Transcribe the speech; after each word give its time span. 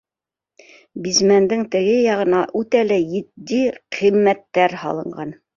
Бизмәндең 1.07 1.61
теге 1.75 1.93
яғына 2.05 2.41
үтә 2.63 2.83
лә 2.89 2.99
етди 3.15 3.63
ҡиммәттәр 3.99 4.79
һалынған. 4.87 5.41